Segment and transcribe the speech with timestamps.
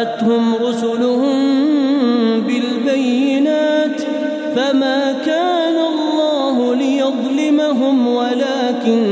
[0.00, 1.36] وجاءتهم رسلهم
[2.40, 4.00] بالبينات
[4.56, 9.02] فما كان الله ليظلمهم ولكن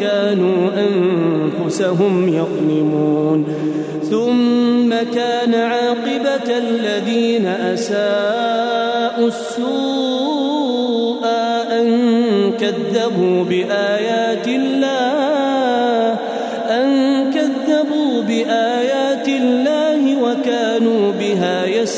[0.00, 3.44] كانوا أنفسهم يظلمون.
[4.10, 11.26] ثم كان عاقبة الذين أساءوا السوء
[11.72, 11.86] أن
[12.60, 15.05] كذبوا بآيات الله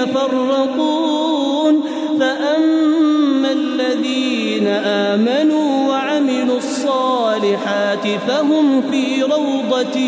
[0.00, 1.82] يتفرقون.
[2.20, 9.98] فأما الذين آمنوا وعملوا الصالحات فهم في روضة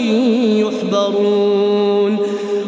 [0.63, 2.19] يحبرون.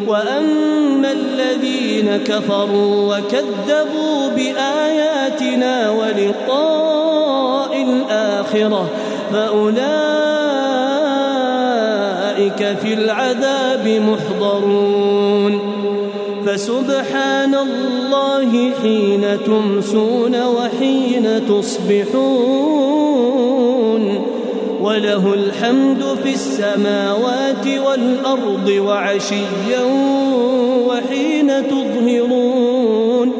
[0.07, 8.89] وأما الذين كفروا وكذبوا بآياتنا ولقاء الآخرة
[9.33, 9.85] فأولئك
[12.81, 15.14] في العذاب محضرون.
[16.45, 22.85] فسبحان الله حين تمسون وحين تصبحون
[24.81, 29.83] وله الحمد في السماوات والأرض وعشيا
[30.87, 33.31] وحين تظهرون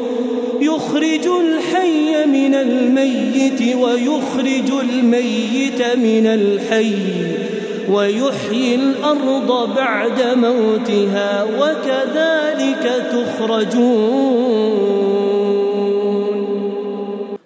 [0.60, 7.45] يخرج الحي من الميت ويخرج الميت من الحي
[7.92, 14.86] ويحيي الأرض بعد موتها وكذلك تخرجون.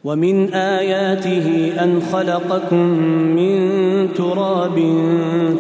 [0.05, 2.87] ومن آياته أن خلقكم
[3.37, 3.59] من
[4.15, 4.77] تراب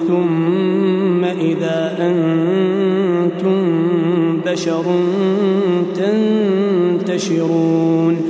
[0.08, 3.60] ثم إذا أنتم
[4.46, 4.84] بشر
[7.06, 8.29] تنتشرون.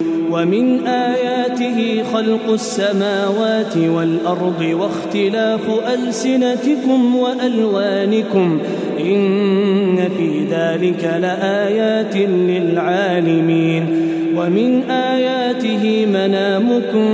[0.31, 5.61] ومن آياته خلق السماوات والأرض واختلاف
[5.93, 8.59] ألسنتكم وألوانكم
[8.99, 17.09] إن في ذلك لآيات للعالمين ومن آياته منامكم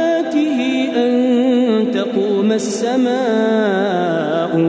[2.51, 3.11] السماء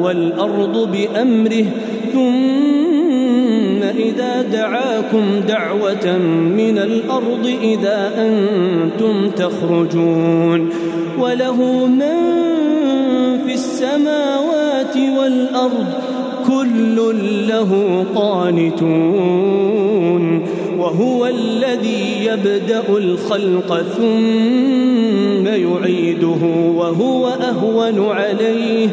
[0.02, 1.64] والأرض بأمره
[2.12, 6.18] ثم إذا دعاكم دعوة
[6.56, 10.70] من الأرض إذا أنتم تخرجون.
[11.18, 12.42] وله من
[13.46, 15.86] في السماوات والأرض
[16.46, 16.96] كل
[17.48, 19.62] له قانتون
[20.78, 25.21] وهو الذي يبدأ الخلق ثم
[25.62, 26.42] يعيده
[26.76, 28.88] وهو أهون عليه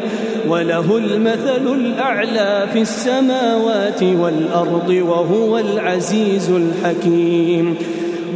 [0.48, 7.74] وله المثل الأعلى في السماوات والأرض وهو العزيز الحكيم.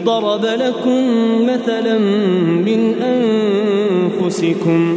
[0.04, 1.02] ضرب لكم
[1.46, 1.98] مثلا
[2.68, 2.94] من
[4.20, 4.96] أنفسكم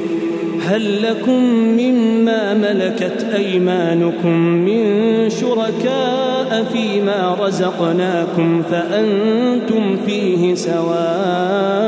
[0.66, 1.44] هل لكم
[1.78, 4.83] مما ملكت أيمانكم من
[5.30, 11.88] شركاء فيما رزقناكم فأنتم فيه سواء؟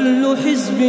[0.00, 0.80] كل حزب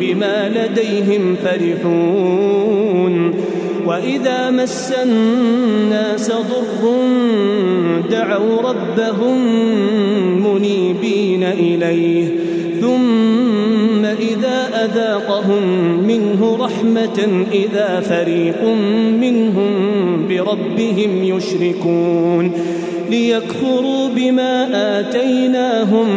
[0.00, 3.34] بما لديهم فرحون.
[3.86, 6.96] وإذا مس الناس ضر
[8.10, 9.38] دعوا ربهم
[10.46, 12.28] منيبين إليه.
[12.80, 15.62] ثم إذا أذاقهم
[16.06, 18.64] منه رحمة إذا فريق
[19.20, 19.72] منهم
[20.28, 22.52] بربهم يشركون.
[23.10, 24.68] ليكفروا بما
[25.00, 26.08] آتيناهم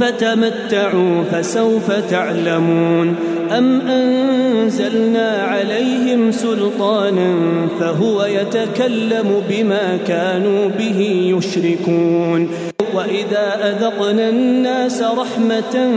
[0.00, 3.14] فتمتعوا فسوف تعلمون
[3.58, 7.34] أم أنزلنا عليهم سلطانا
[7.80, 12.48] فهو يتكلم بما كانوا به يشركون
[12.94, 15.90] وإذا أذقنا الناس رحمة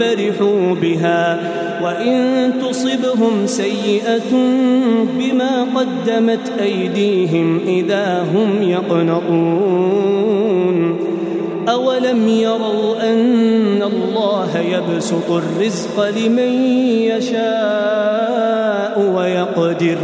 [0.00, 1.40] فرحوا بها
[1.82, 4.32] وإن تصبهم سيئة
[5.18, 10.14] بما قدمت أيديهم إذا هم يقنطون
[11.74, 16.52] أولم يروا أن الله يبسط الرزق لمن
[17.10, 19.98] يشاء ويقدر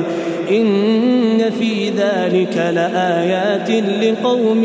[0.50, 3.70] إن في ذلك لآيات
[4.02, 4.64] لقوم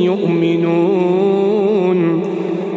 [0.00, 1.26] يؤمنون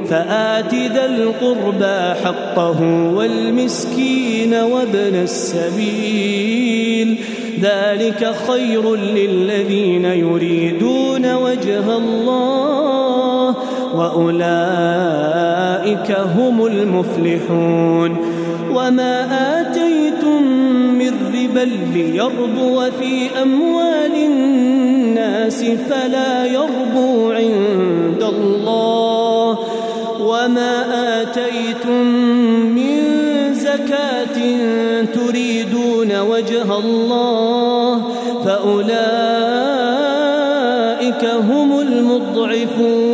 [0.09, 2.81] فآت ذا القربى حقه
[3.15, 7.17] والمسكين وابن السبيل
[7.61, 12.88] ذلك خير للذين يريدون وجه الله
[13.95, 14.49] وأولئك
[16.37, 18.17] هم المفلحون.
[18.73, 19.15] وما
[19.61, 20.43] آتيتم
[20.99, 29.59] من ربا ليربو في أموال الناس فلا يربو عند الله.
[30.21, 30.73] وما
[31.21, 32.05] آتيتم
[32.75, 32.99] من
[33.53, 34.37] زكاة
[35.13, 38.01] تريدون وجه الله
[38.45, 38.99] فأولئك
[41.25, 43.08] هم المضعفون.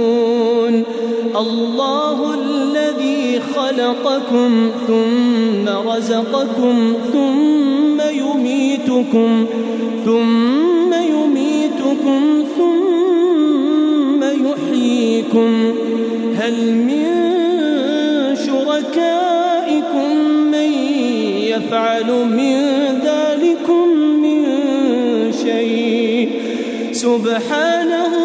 [4.15, 9.45] خلقكم ثم رزقكم ثم يميتكم
[10.05, 15.73] ثم يميتكم ثم يحييكم.
[16.37, 17.05] هل من
[18.45, 20.17] شركائكم
[20.51, 20.71] من
[21.39, 22.57] يفعل من
[23.03, 23.87] ذلكم
[24.21, 24.45] من
[26.91, 28.24] سبحانه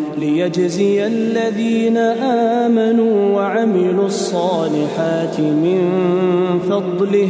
[0.19, 1.97] ليجزي الذين
[2.67, 5.89] آمنوا وعملوا الصالحات من
[6.69, 7.27] فضله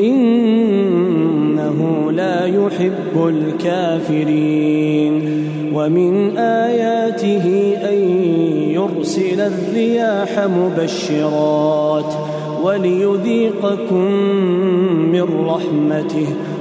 [0.00, 1.78] إنه
[2.12, 5.14] لا يحب الكافرين.
[5.74, 7.98] ومن آياته أن
[8.70, 12.14] يرسل الرياح مبشرات
[12.64, 14.10] وليذيقكم
[15.12, 16.26] من رحمته.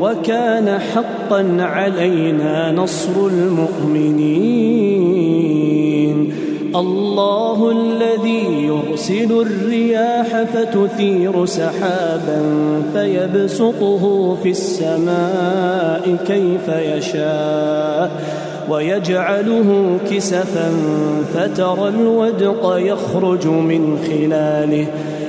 [0.00, 4.96] وكان حقا علينا نصر المؤمنين.
[6.76, 12.42] الله الذي يرسل الرياح فتثير سحابا
[12.92, 18.10] فيبسطه في السماء كيف يشاء
[18.70, 20.70] ويجعله كسفا
[21.34, 24.86] فترى الودق يخرج من خلاله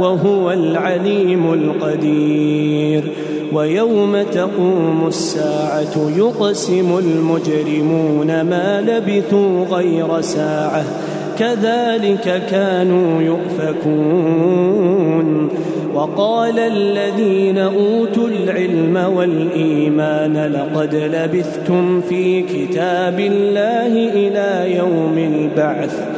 [0.00, 3.02] وهو العليم القدير.
[3.52, 10.84] ويوم تقوم الساعة يقسم المجرمون ما لبثوا غير ساعة.
[11.38, 14.68] كذلك كانوا يؤفكون.
[15.94, 26.17] وقال الذين أوتوا العلم والإيمان لقد لبثتم في كتاب الله إلى يوم البعث.